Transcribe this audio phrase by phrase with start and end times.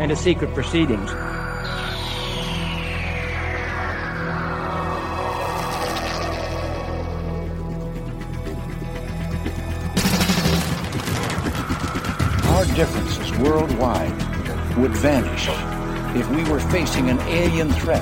[0.00, 1.10] and to secret proceedings.
[12.46, 14.10] Our differences worldwide
[14.78, 15.48] would vanish
[16.18, 18.00] if we were facing an alien threat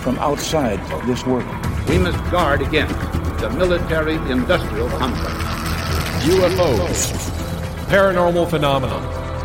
[0.00, 1.44] from outside this world.
[1.90, 2.94] We must guard against
[3.40, 5.34] the military industrial complex.
[6.24, 7.12] UFOs,
[7.88, 9.23] paranormal phenomena,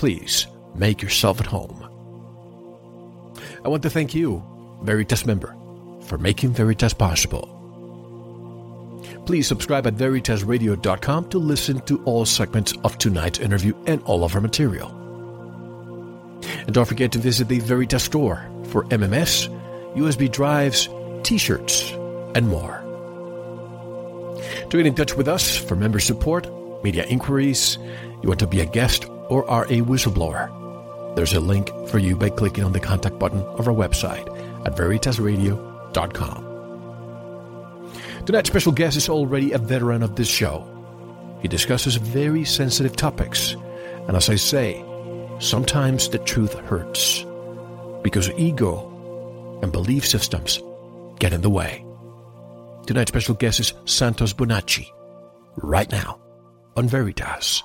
[0.00, 1.86] please make yourself at home.
[3.62, 4.42] I want to thank you,
[4.82, 5.54] Veritas member,
[6.06, 7.44] for making Veritas possible.
[9.26, 14.34] Please subscribe at veritasradio.com to listen to all segments of tonight's interview and all of
[14.34, 14.88] our material.
[16.64, 19.50] And don't forget to visit the Veritas store for MMS,
[19.96, 20.88] USB drives,
[21.24, 21.90] t-shirts,
[22.34, 22.80] and more.
[24.70, 26.48] To get in touch with us for member support,
[26.82, 27.76] media inquiries,
[28.22, 30.50] you want to be a guest or are a whistleblower,
[31.16, 34.28] there's a link for you by clicking on the contact button of our website
[34.66, 36.46] at veritasradio.com.
[38.26, 40.66] Tonight's special guest is already a veteran of this show.
[41.42, 43.56] He discusses very sensitive topics,
[44.06, 44.84] and as I say,
[45.38, 47.24] sometimes the truth hurts
[48.02, 50.60] because ego and belief systems
[51.18, 51.84] get in the way.
[52.86, 54.90] Tonight's special guest is Santos Bonacci,
[55.56, 56.20] right now
[56.76, 57.62] on Veritas.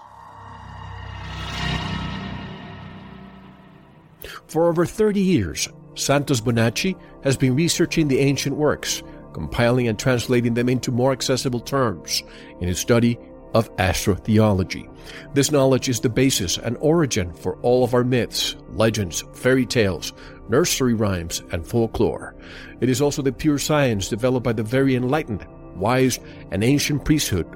[4.47, 9.01] For over 30 years, Santos Bonacci has been researching the ancient works,
[9.33, 12.23] compiling and translating them into more accessible terms
[12.59, 13.17] in his study
[13.53, 14.89] of astrotheology.
[15.33, 20.13] This knowledge is the basis and origin for all of our myths, legends, fairy tales,
[20.49, 22.35] nursery rhymes, and folklore.
[22.81, 26.19] It is also the pure science developed by the very enlightened, wise,
[26.51, 27.47] and ancient priesthood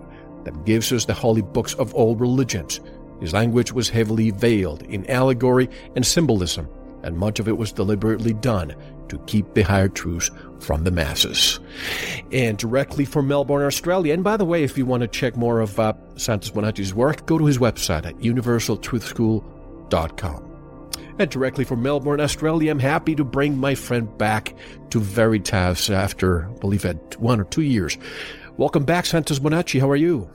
[0.45, 2.79] that gives us the holy books of all religions.
[3.19, 6.69] His language was heavily veiled in allegory and symbolism,
[7.03, 8.75] and much of it was deliberately done
[9.09, 11.59] to keep the higher truths from the masses.
[12.31, 14.13] And directly from Melbourne, Australia.
[14.13, 17.25] And by the way, if you want to check more of uh, Santos Bonacci's work,
[17.25, 20.45] go to his website at universaltruthschool.com.
[21.17, 24.55] And directly from Melbourne, Australia, I'm happy to bring my friend back
[24.91, 27.97] to Veritas after, I believe, at one or two years.
[28.55, 29.81] Welcome back, Santos Bonacci.
[29.81, 30.29] How are you?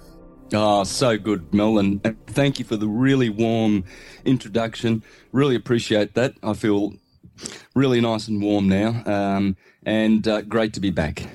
[0.53, 3.85] Oh, so good, Mel, and thank you for the really warm
[4.25, 5.03] introduction.
[5.33, 6.35] Really appreciate that.
[6.43, 6.95] I feel
[7.75, 11.27] really nice and warm now, um, and uh, great to be back.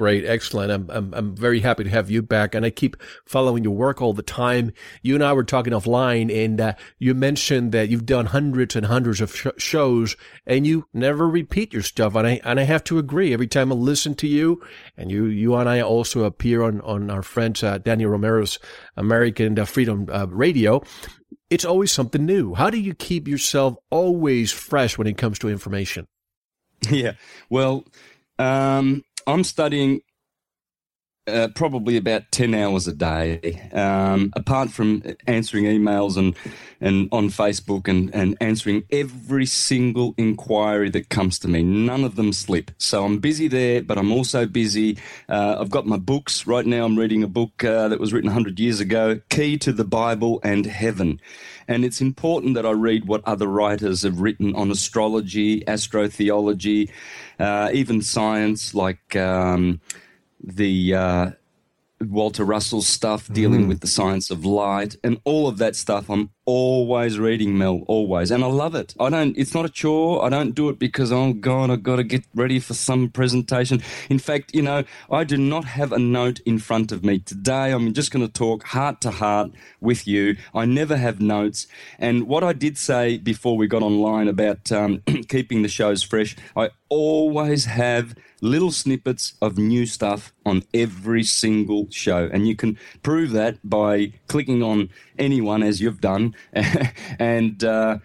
[0.00, 0.72] Great, excellent.
[0.72, 4.00] I'm, I'm I'm very happy to have you back, and I keep following your work
[4.00, 4.72] all the time.
[5.02, 8.86] You and I were talking offline, and uh, you mentioned that you've done hundreds and
[8.86, 10.16] hundreds of sh- shows,
[10.46, 12.14] and you never repeat your stuff.
[12.14, 13.34] And I and I have to agree.
[13.34, 14.62] Every time I listen to you,
[14.96, 18.58] and you you and I also appear on on our friend uh, Daniel Romero's
[18.96, 20.82] American uh, Freedom uh, Radio.
[21.50, 22.54] It's always something new.
[22.54, 26.06] How do you keep yourself always fresh when it comes to information?
[26.90, 27.12] Yeah,
[27.50, 27.84] well,
[28.38, 30.02] um, I'm studying
[31.30, 33.68] uh, probably about 10 hours a day.
[33.72, 36.34] Um, apart from answering emails and,
[36.80, 42.16] and on Facebook and, and answering every single inquiry that comes to me, none of
[42.16, 42.70] them slip.
[42.78, 44.98] So I'm busy there, but I'm also busy.
[45.28, 46.46] Uh, I've got my books.
[46.46, 49.72] Right now, I'm reading a book uh, that was written 100 years ago Key to
[49.72, 51.20] the Bible and Heaven.
[51.68, 56.90] And it's important that I read what other writers have written on astrology, astrotheology,
[57.38, 59.14] uh, even science, like.
[59.16, 59.80] Um,
[60.42, 61.30] the uh,
[62.00, 63.68] Walter Russell stuff dealing mm.
[63.68, 66.08] with the science of light and all of that stuff.
[66.08, 68.92] I'm always reading Mel, always, and I love it.
[68.98, 69.38] I don't.
[69.38, 70.24] It's not a chore.
[70.24, 73.80] I don't do it because oh god, I've got to get ready for some presentation.
[74.08, 74.82] In fact, you know,
[75.12, 77.70] I do not have a note in front of me today.
[77.70, 80.36] I'm just going to talk heart to heart with you.
[80.52, 81.68] I never have notes,
[82.00, 86.36] and what I did say before we got online about um, keeping the shows fresh,
[86.56, 92.28] I always have little snippets of new stuff on every single show.
[92.32, 96.34] And you can prove that by clicking on anyone as you've done
[97.18, 97.98] and, uh,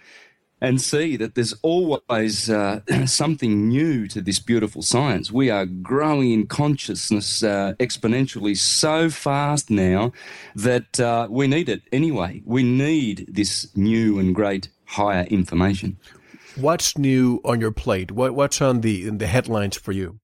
[0.61, 5.31] and see that there's always uh, something new to this beautiful science.
[5.31, 10.11] We are growing in consciousness uh, exponentially so fast now
[10.55, 12.41] that uh, we need it anyway.
[12.45, 15.97] We need this new and great higher information.
[16.55, 18.11] What's new on your plate?
[18.11, 20.19] What, what's on the the headlines for you?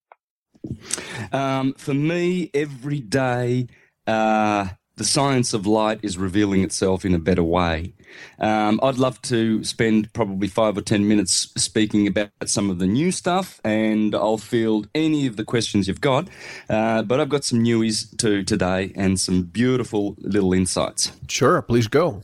[1.31, 3.67] Um, for me, every day,
[4.07, 4.69] uh,
[5.01, 7.91] the science of light is revealing itself in a better way.
[8.37, 12.85] Um, I'd love to spend probably five or ten minutes speaking about some of the
[12.85, 16.27] new stuff, and I'll field any of the questions you've got.
[16.69, 21.11] Uh, but I've got some newies too today and some beautiful little insights.
[21.27, 22.21] Sure, please go.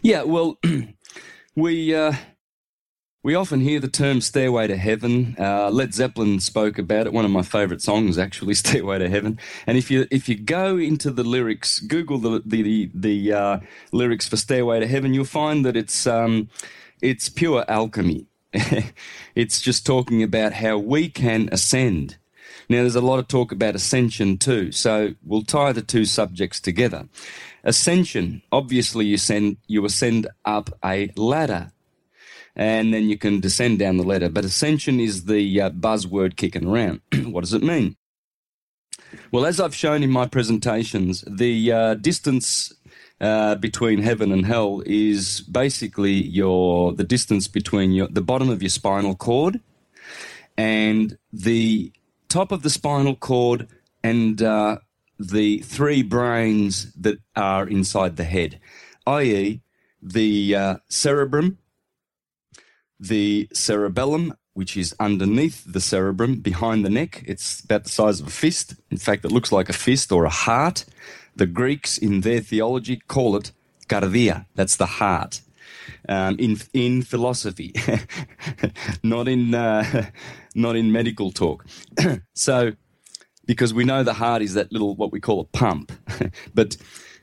[0.00, 0.58] Yeah, well,
[1.54, 1.94] we.
[1.94, 2.14] Uh,
[3.22, 5.36] we often hear the term Stairway to Heaven.
[5.38, 7.12] Uh, Led Zeppelin spoke about it.
[7.12, 9.38] One of my favourite songs, actually, Stairway to Heaven.
[9.66, 13.60] And if you if you go into the lyrics, Google the the the, the uh,
[13.92, 16.48] lyrics for Stairway to Heaven, you'll find that it's um,
[17.00, 18.26] it's pure alchemy.
[19.34, 22.16] it's just talking about how we can ascend.
[22.68, 26.60] Now, there's a lot of talk about ascension too, so we'll tie the two subjects
[26.60, 27.08] together.
[27.64, 31.70] Ascension, obviously, you send you ascend up a ladder
[32.54, 34.28] and then you can descend down the ladder.
[34.28, 37.00] But ascension is the uh, buzzword kicking around.
[37.24, 37.96] what does it mean?
[39.30, 42.72] Well, as I've shown in my presentations, the uh, distance
[43.20, 48.62] uh, between heaven and hell is basically your the distance between your the bottom of
[48.62, 49.60] your spinal cord
[50.56, 51.92] and the
[52.28, 53.68] top of the spinal cord
[54.02, 54.78] and uh,
[55.18, 58.58] the three brains that are inside the head,
[59.06, 59.60] i.e.,
[60.02, 61.58] the uh, cerebrum,
[63.02, 67.24] the cerebellum, which is underneath the cerebrum, behind the neck.
[67.26, 68.76] It's about the size of a fist.
[68.90, 70.84] In fact, it looks like a fist or a heart.
[71.34, 73.50] The Greeks, in their theology, call it
[73.88, 74.46] cardia.
[74.54, 75.40] That's the heart.
[76.08, 77.74] Um, in in philosophy,
[79.02, 80.10] not in uh,
[80.54, 81.66] not in medical talk.
[82.34, 82.72] so,
[83.46, 85.90] because we know the heart is that little what we call a pump,
[86.54, 86.76] but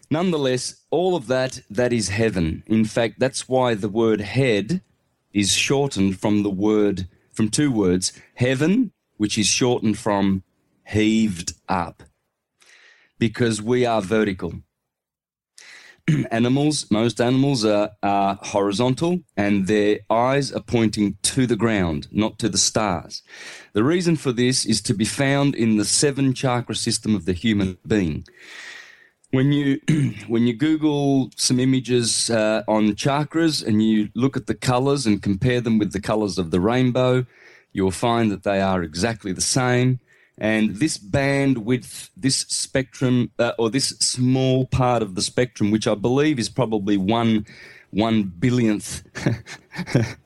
[0.09, 2.63] nonetheless, all of that that is heaven.
[2.67, 4.81] In fact, that's why the word head
[5.33, 10.43] is shortened from the word, from two words, heaven, which is shortened from
[10.85, 12.03] heaved up,
[13.17, 14.53] because we are vertical.
[16.31, 22.39] animals, most animals are, are horizontal and their eyes are pointing to the ground, not
[22.39, 23.21] to the stars.
[23.73, 27.33] The reason for this is to be found in the seven chakra system of the
[27.33, 28.25] human being.
[29.31, 29.79] When you
[30.27, 35.21] when you Google some images uh, on chakras and you look at the colors and
[35.21, 37.25] compare them with the colors of the rainbow,
[37.71, 39.99] you'll find that they are exactly the same.
[40.39, 45.85] And this band width, this spectrum, uh, or this small part of the spectrum, which
[45.85, 47.45] I believe is probably one
[47.91, 49.03] one billionth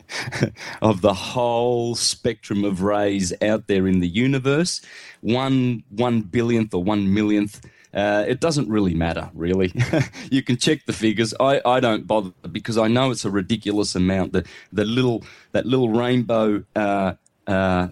[0.81, 4.81] of the whole spectrum of rays out there in the universe,
[5.22, 7.60] one one billionth or one millionth
[7.94, 9.72] uh, it doesn't really matter, really.
[10.32, 11.34] you can check the figures.
[11.40, 14.34] I, I don't bother because I know it's a ridiculous amount.
[14.34, 17.14] The the little that little rainbow uh,
[17.46, 17.90] uh,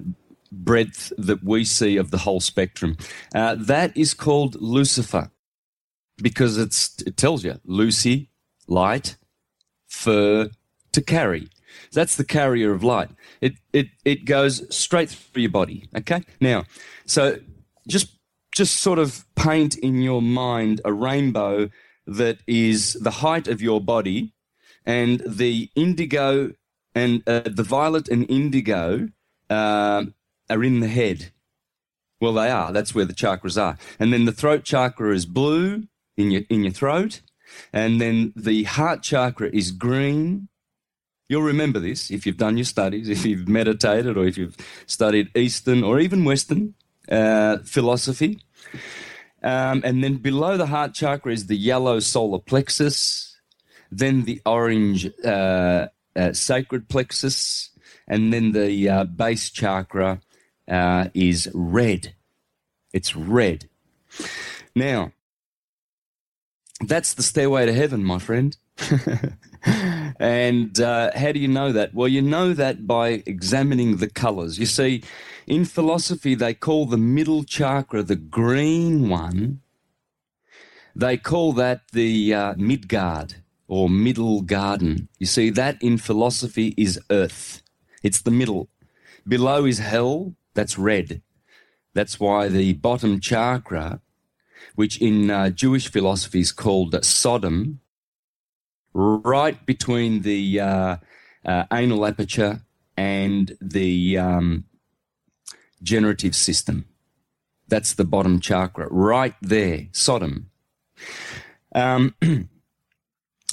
[0.51, 2.97] breadth that we see of the whole spectrum,
[3.35, 5.29] uh, that is called Lucifer,
[6.17, 8.29] because it's it tells you Lucy,
[8.67, 9.17] light,
[9.87, 10.49] fur
[10.93, 11.49] to carry.
[11.93, 13.09] That's the carrier of light.
[13.39, 15.87] It it it goes straight through your body.
[15.95, 16.23] Okay.
[16.39, 16.65] Now,
[17.05, 17.39] so
[17.87, 18.17] just
[18.61, 21.67] just sort of paint in your mind a rainbow
[22.05, 24.35] that is the height of your body,
[24.85, 26.53] and the indigo
[26.93, 29.09] and uh, the violet and indigo
[29.49, 30.05] uh,
[30.47, 31.31] are in the head.
[32.19, 32.71] Well, they are.
[32.71, 33.79] That's where the chakras are.
[33.99, 37.21] And then the throat chakra is blue in your in your throat,
[37.73, 40.49] and then the heart chakra is green.
[41.29, 45.35] You'll remember this if you've done your studies, if you've meditated, or if you've studied
[45.35, 46.75] Eastern or even Western
[47.09, 48.39] uh, philosophy.
[49.43, 53.39] Um, and then below the heart chakra is the yellow solar plexus,
[53.91, 57.69] then the orange uh, uh, sacral plexus,
[58.07, 60.21] and then the uh, base chakra
[60.67, 62.13] uh, is red.
[62.93, 63.67] It's red.
[64.75, 65.11] Now,
[66.81, 68.55] that's the stairway to heaven, my friend.
[70.19, 71.93] and uh, how do you know that?
[71.93, 74.59] Well, you know that by examining the colors.
[74.59, 75.03] You see,
[75.47, 79.61] in philosophy, they call the middle chakra the green one.
[80.95, 83.35] They call that the uh, Midgard
[83.67, 85.09] or middle garden.
[85.19, 87.61] You see, that in philosophy is earth.
[88.03, 88.69] It's the middle.
[89.27, 91.21] Below is hell, that's red.
[91.93, 94.01] That's why the bottom chakra,
[94.75, 97.80] which in uh, Jewish philosophy is called Sodom,
[98.93, 100.97] right between the uh,
[101.45, 102.61] uh, anal aperture
[102.97, 104.65] and the um,
[105.81, 106.85] generative system.
[107.67, 110.49] That's the bottom chakra, right there, Sodom.
[111.73, 112.49] Um, and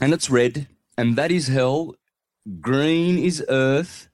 [0.00, 0.66] it's red,
[0.96, 1.94] and that is hell.
[2.60, 4.08] Green is earth,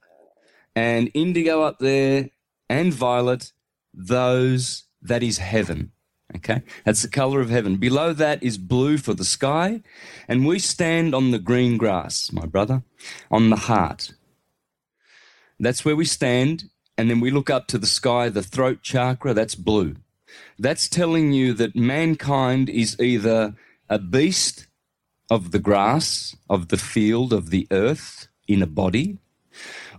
[0.75, 2.29] and indigo up there,
[2.69, 3.51] and violet,
[3.93, 5.91] those, that is heaven.
[6.35, 7.77] Okay, that's the color of heaven.
[7.77, 9.81] Below that is blue for the sky,
[10.27, 12.83] and we stand on the green grass, my brother,
[13.31, 14.13] on the heart.
[15.59, 16.65] That's where we stand,
[16.97, 19.95] and then we look up to the sky, the throat chakra, that's blue.
[20.59, 23.55] That's telling you that mankind is either
[23.89, 24.67] a beast
[25.29, 29.19] of the grass, of the field, of the earth in a body,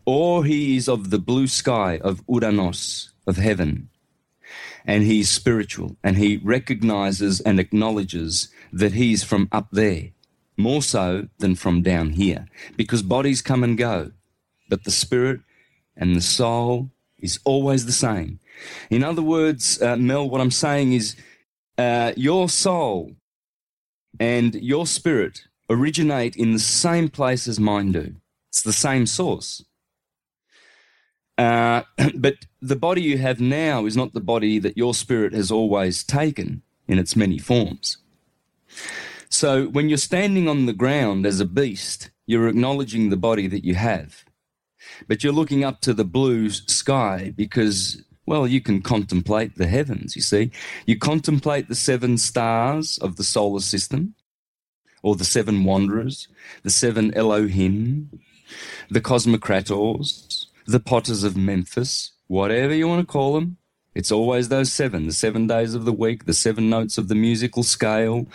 [0.04, 3.88] or he is of the blue sky, of Uranos, of heaven.
[4.86, 10.10] And he's spiritual, and he recognizes and acknowledges that he's from up there,
[10.56, 14.12] more so than from down here, because bodies come and go,
[14.68, 15.40] but the spirit
[15.96, 18.38] and the soul is always the same.
[18.88, 21.16] In other words, uh, Mel, what I'm saying is
[21.78, 23.16] uh, your soul
[24.20, 28.14] and your spirit originate in the same place as mine do.
[28.50, 29.64] It's the same source.
[31.38, 31.82] Uh,
[32.14, 36.04] but the body you have now is not the body that your spirit has always
[36.04, 37.98] taken in its many forms.
[39.28, 43.64] So when you're standing on the ground as a beast, you're acknowledging the body that
[43.64, 44.24] you have.
[45.08, 50.16] But you're looking up to the blue sky because, well, you can contemplate the heavens,
[50.16, 50.50] you see.
[50.86, 54.14] You contemplate the seven stars of the solar system,
[55.02, 56.28] or the seven wanderers,
[56.62, 58.20] the seven Elohim,
[58.90, 63.56] the cosmocrators, the potters of Memphis, whatever you want to call them.
[63.94, 67.14] It's always those seven, the seven days of the week, the seven notes of the
[67.14, 68.26] musical scale,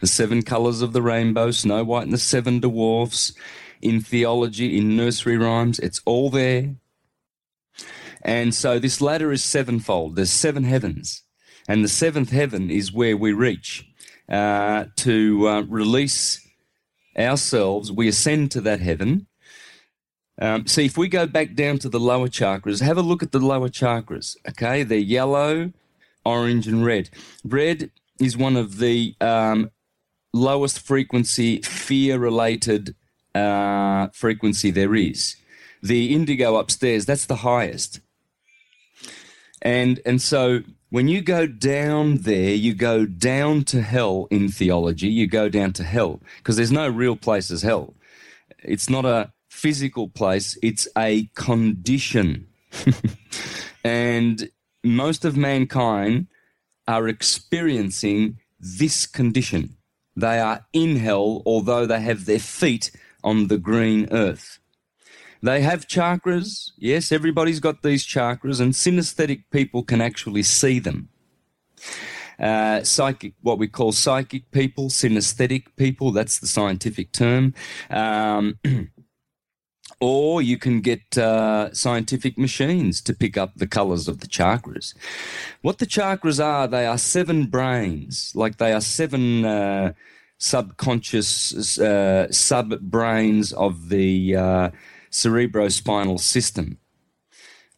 [0.00, 3.32] the seven colors of the rainbow, Snow White and the seven dwarfs.
[3.80, 6.74] In theology, in nursery rhymes, it's all there.
[8.22, 10.16] And so this ladder is sevenfold.
[10.16, 11.22] There's seven heavens.
[11.68, 13.88] And the seventh heaven is where we reach
[14.28, 16.44] uh, to uh, release
[17.16, 17.92] ourselves.
[17.92, 19.27] We ascend to that heaven
[20.40, 23.32] um, see, if we go back down to the lower chakras, have a look at
[23.32, 24.36] the lower chakras.
[24.48, 25.72] Okay, they're yellow,
[26.24, 27.10] orange, and red.
[27.44, 27.90] Red
[28.20, 29.70] is one of the um,
[30.32, 32.94] lowest frequency fear-related
[33.34, 35.36] uh, frequency there is.
[35.82, 38.00] The indigo upstairs, that's the highest.
[39.62, 45.08] And and so when you go down there, you go down to hell in theology.
[45.08, 47.94] You go down to hell because there's no real place as hell.
[48.62, 52.48] It's not a physical place, it's a condition.
[53.84, 54.50] and
[54.84, 56.28] most of mankind
[56.86, 59.76] are experiencing this condition.
[60.16, 62.90] They are in hell, although they have their feet
[63.22, 64.58] on the green earth.
[65.42, 66.72] They have chakras.
[66.76, 71.10] Yes, everybody's got these chakras, and synesthetic people can actually see them.
[72.38, 77.54] Uh, psychic, what we call psychic people, synesthetic people, that's the scientific term.
[77.90, 78.58] Um,
[80.00, 84.94] or you can get uh, scientific machines to pick up the colors of the chakras.
[85.62, 89.92] What the chakras are, they are seven brains, like they are seven uh,
[90.38, 94.70] subconscious uh, sub brains of the uh,
[95.10, 96.78] cerebrospinal system.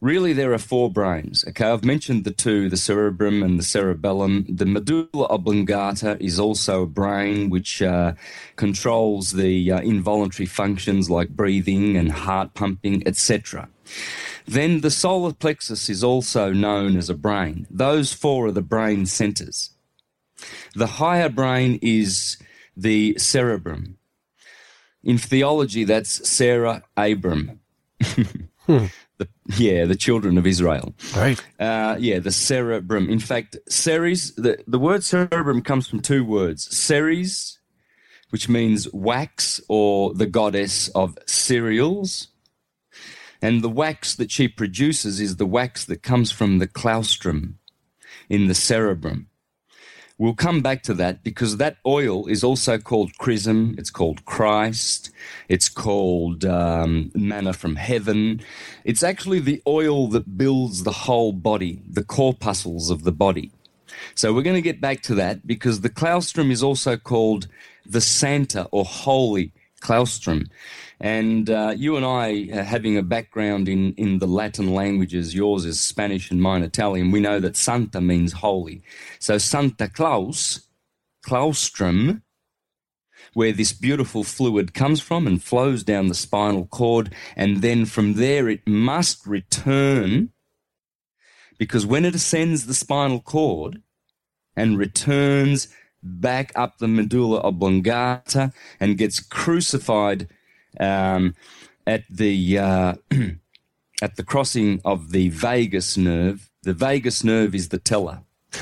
[0.01, 1.45] Really, there are four brains.
[1.47, 4.47] Okay, I've mentioned the two, the cerebrum and the cerebellum.
[4.49, 8.13] The medulla oblongata is also a brain which uh,
[8.55, 13.69] controls the uh, involuntary functions like breathing and heart pumping, etc.
[14.47, 17.67] Then the solar plexus is also known as a brain.
[17.69, 19.69] Those four are the brain centers.
[20.73, 22.37] The higher brain is
[22.75, 23.99] the cerebrum.
[25.03, 27.59] In theology, that's Sarah Abram.
[28.65, 28.85] hmm.
[29.21, 30.93] The, yeah, the children of Israel.
[31.15, 31.41] Right.
[31.59, 33.09] Uh, yeah, the cerebrum.
[33.09, 37.59] In fact, ceres, the, the word cerebrum comes from two words ceres,
[38.31, 42.27] which means wax or the goddess of cereals.
[43.41, 47.55] And the wax that she produces is the wax that comes from the claustrum
[48.29, 49.27] in the cerebrum.
[50.21, 53.73] We'll come back to that because that oil is also called chrism.
[53.79, 55.09] It's called Christ.
[55.49, 58.41] It's called um, manna from heaven.
[58.83, 63.51] It's actually the oil that builds the whole body, the corpuscles of the body.
[64.13, 67.47] So we're going to get back to that because the claustrum is also called
[67.83, 69.51] the Santa or Holy
[69.81, 70.49] Claustrum.
[70.99, 75.65] And uh, you and I, uh, having a background in, in the Latin languages, yours
[75.65, 78.83] is Spanish and mine Italian, we know that Santa means holy.
[79.19, 80.67] So Santa Claus,
[81.25, 82.21] claustrum,
[83.33, 88.13] where this beautiful fluid comes from and flows down the spinal cord, and then from
[88.13, 90.31] there it must return,
[91.57, 93.81] because when it ascends the spinal cord
[94.55, 95.67] and returns
[96.03, 100.27] back up the medulla oblongata and gets crucified
[100.79, 101.35] um,
[101.85, 102.95] at the uh,
[104.01, 106.49] at the crossing of the vagus nerve.
[106.63, 108.21] The vagus nerve is the teller.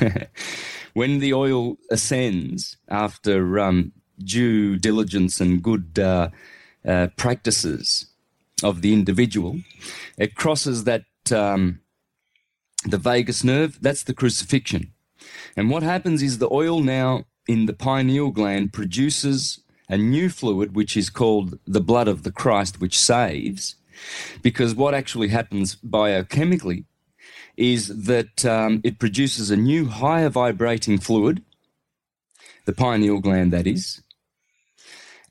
[0.94, 6.28] when the oil ascends after um, due diligence and good uh,
[6.86, 8.06] uh, practices
[8.62, 9.60] of the individual,
[10.18, 11.80] it crosses that um,
[12.84, 13.78] the vagus nerve.
[13.80, 14.92] That's the crucifixion.
[15.56, 20.74] And what happens is the oil now in the pineal gland produces a new fluid,
[20.74, 23.76] which is called the blood of the Christ, which saves.
[24.42, 26.84] Because what actually happens biochemically
[27.56, 31.42] is that um, it produces a new higher vibrating fluid,
[32.64, 34.00] the pineal gland, that is,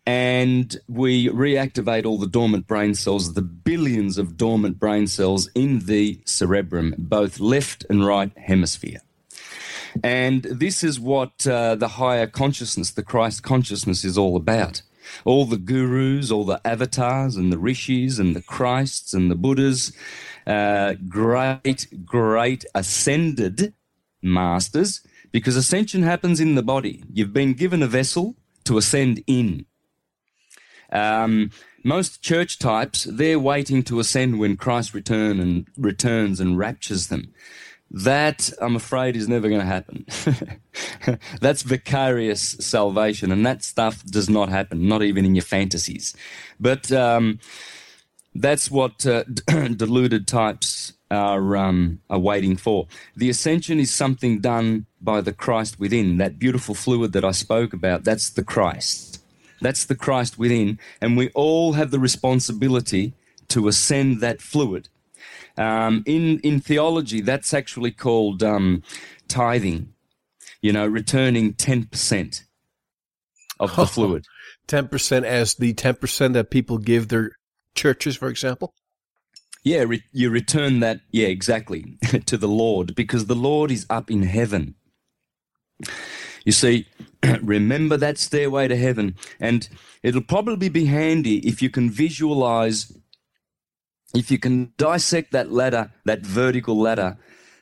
[0.10, 5.86] and we reactivate all the dormant brain cells, the billions of dormant brain cells in
[5.86, 9.02] the cerebrum, both left and right hemisphere.
[10.04, 14.82] And this is what uh, the higher consciousness, the Christ consciousness, is all about.
[15.26, 19.92] All the gurus, all the avatars, and the rishis, and the Christs, and the Buddhas,
[20.46, 23.74] uh, great, great ascended
[24.22, 27.04] masters, because ascension happens in the body.
[27.12, 28.36] You've been given a vessel
[28.66, 29.66] to ascend in.
[30.92, 31.52] Um,
[31.84, 37.34] most church types, they're waiting to ascend when Christ return and returns and raptures them.
[37.92, 40.06] That, I'm afraid, is never going to happen.
[41.42, 46.16] That's vicarious salvation, and that stuff does not happen, not even in your fantasies.
[46.60, 47.40] But um,
[48.36, 52.88] that's what uh, deluded types are, um, are waiting for.
[53.16, 57.74] The ascension is something done by the Christ within, that beautiful fluid that I spoke
[57.74, 58.04] about.
[58.04, 59.24] That's the Christ.
[59.62, 63.14] That's the Christ within, and we all have the responsibility
[63.50, 64.90] to ascend that fluid
[65.60, 68.82] um, in in theology, that's actually called um,
[69.28, 69.94] tithing.
[70.62, 72.46] You know, returning ten percent
[73.60, 74.26] of the fluid.
[74.68, 77.34] Ten percent as the ten percent that people give their
[77.76, 78.74] churches, for example.
[79.64, 81.02] Yeah, re- you return that.
[81.12, 84.76] Yeah, exactly to the Lord because the Lord is up in heaven.
[86.46, 86.88] You see,
[87.42, 89.68] remember that stairway to heaven, and
[90.04, 92.94] it'll probably be handy if you can visualize
[94.14, 97.18] if you can dissect that ladder, that vertical ladder,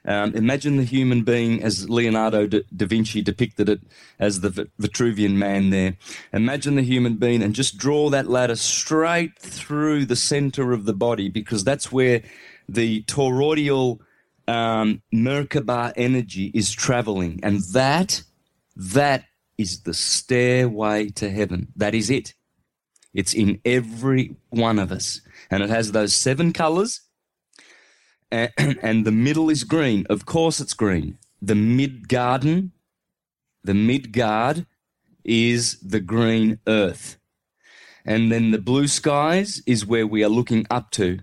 [0.08, 3.82] um, imagine the human being as Leonardo da, Vinci depicted it
[4.20, 5.98] as the Vitruvian man there.
[6.32, 10.94] Imagine the human being and just draw that ladder straight through the center of the
[10.94, 12.22] body because that's where
[12.70, 14.00] the toroidal
[14.48, 17.42] um, Merkaba energy is traveling.
[17.44, 18.24] And that,
[18.78, 19.26] that
[19.58, 21.68] is the stairway to heaven.
[21.76, 22.34] That is it.
[23.18, 27.02] It's in every one of us and it has those seven colors
[28.32, 30.06] and, the middle is green.
[30.08, 31.18] Of course it's green.
[31.42, 32.74] The mid garden,
[33.64, 34.68] the mid guard
[35.24, 37.18] is the green earth.
[38.06, 41.20] And then the blue skies is where we are looking up to.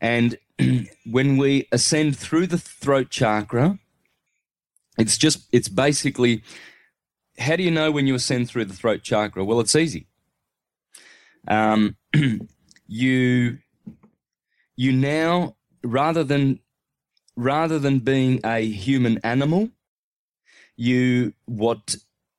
[0.00, 0.38] And
[1.04, 3.78] when we ascend through the throat chakra,
[4.96, 6.42] it's just, it's basically,
[7.38, 9.44] how do you know when you ascend through the throat chakra?
[9.44, 10.06] Well, it's easy.
[11.48, 11.96] Um,
[12.86, 13.58] you
[14.76, 16.60] you now rather than
[17.36, 19.70] rather than being a human animal,
[20.76, 21.96] you what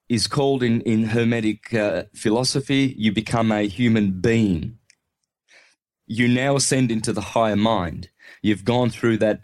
[0.10, 4.78] is called in in hermetic uh, philosophy, you become a human being.
[6.08, 8.10] You now ascend into the higher mind.
[8.42, 9.42] You've gone through that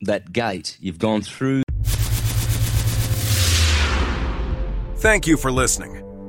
[0.00, 0.76] that gate.
[0.80, 1.62] You've gone through.
[4.96, 6.13] Thank you for listening.